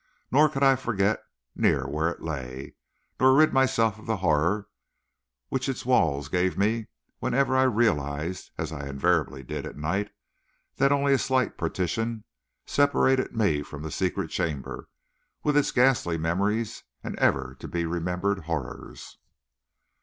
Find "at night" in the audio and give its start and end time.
9.67-10.09